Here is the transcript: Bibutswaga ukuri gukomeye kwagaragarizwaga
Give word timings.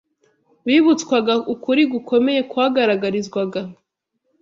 Bibutswaga 0.67 1.33
ukuri 1.53 1.81
gukomeye 1.93 2.41
kwagaragarizwaga 2.51 3.61